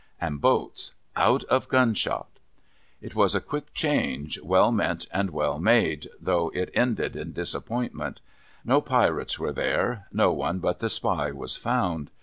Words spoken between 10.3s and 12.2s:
one but the Spy was found.